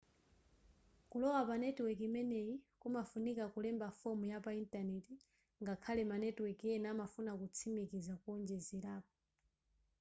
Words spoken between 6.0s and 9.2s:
ma netiweki ena amafuna kutsimikiza kowonjezerapo